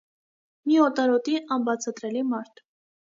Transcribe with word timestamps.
մի 0.69 0.77
օտարոտի, 0.85 1.35
անբացատրելի 1.57 2.25
մարդ: 2.31 2.63